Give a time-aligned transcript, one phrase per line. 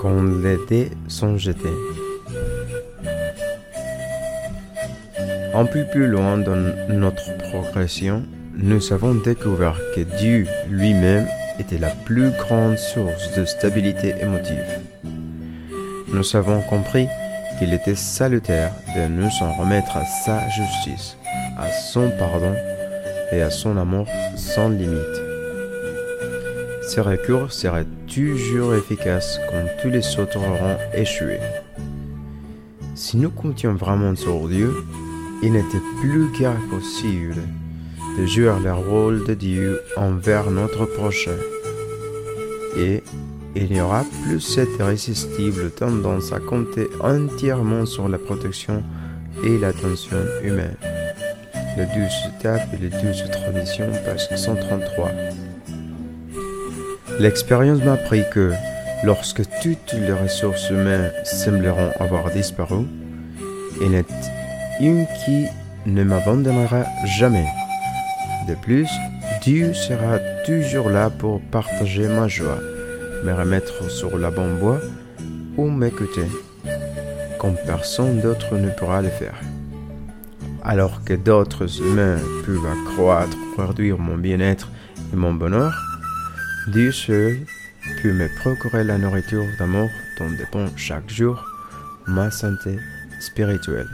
[0.00, 1.68] quand les dés sont jetés.
[5.52, 6.56] Un peu plus loin dans
[6.88, 8.22] notre progression,
[8.56, 11.26] nous avons découvert que Dieu lui-même
[11.58, 14.80] était la plus grande source de stabilité émotive.
[16.08, 17.06] Nous avons compris
[17.58, 21.18] qu'il était salutaire de nous en remettre à sa justice,
[21.58, 22.54] à son pardon
[23.32, 25.29] et à son amour sans limite.
[26.92, 31.38] Ces recours seraient toujours efficaces quand tous les autres auront échoué.
[32.96, 34.74] Si nous comptions vraiment sur Dieu,
[35.40, 37.36] il n'était plus qu'à possible
[38.18, 41.36] de jouer le rôle de Dieu envers notre prochain.
[42.76, 43.04] Et
[43.54, 48.82] il n'y aura plus cette irrésistible tendance à compter entièrement sur la protection
[49.44, 50.76] et l'attention humaine.
[51.78, 51.94] Le 12
[52.36, 55.12] étapes et les 12 traditions, page 133.
[57.20, 58.50] L'expérience m'a appris que
[59.04, 62.86] lorsque toutes les ressources humaines sembleront avoir disparu,
[63.82, 64.06] il n'est
[64.80, 65.44] une qui
[65.84, 66.84] ne m'abandonnera
[67.18, 67.44] jamais.
[68.48, 68.88] De plus,
[69.42, 72.58] Dieu sera toujours là pour partager ma joie,
[73.22, 74.80] me remettre sur la bonne voie
[75.58, 76.26] ou m'écouter,
[77.38, 79.38] comme personne d'autre ne pourra le faire.
[80.64, 84.70] Alors que d'autres humains peuvent accroître, réduire mon bien-être
[85.12, 85.89] et mon bonheur,
[86.66, 87.38] Dieu seul
[88.02, 91.42] peut me procurer la nourriture d'amour dont dépend chaque jour
[92.06, 92.78] ma santé
[93.18, 93.88] spirituelle.